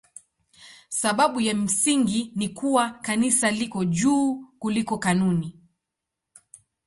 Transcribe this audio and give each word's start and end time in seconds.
Sababu 0.89 1.41
ya 1.41 1.55
msingi 1.55 2.31
ni 2.35 2.49
kuwa 2.49 2.89
Kanisa 2.89 3.51
liko 3.51 3.85
juu 3.85 4.47
kuliko 4.59 4.97
kanuni. 4.97 5.59